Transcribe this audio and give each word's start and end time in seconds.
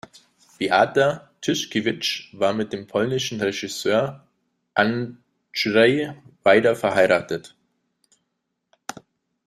Beata 0.57 1.29
Tyszkiewicz 1.41 2.29
war 2.33 2.53
mit 2.55 2.73
dem 2.73 2.87
polnischen 2.87 3.39
Regisseur 3.39 4.25
Andrzej 4.73 6.13
Wajda 6.43 6.73
verheiratet. 6.73 7.55